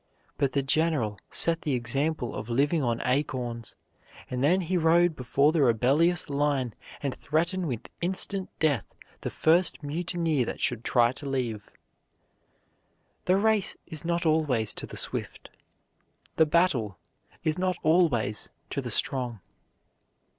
[0.35, 3.75] But the general set the example of living on acorns;
[4.31, 9.83] and then he rode before the rebellious line and threatened with instant death the first
[9.83, 11.69] mutineer that should try to leave.
[13.25, 15.55] The race is not always to the swift,
[16.35, 16.97] the battle
[17.43, 19.39] is not always to the strong.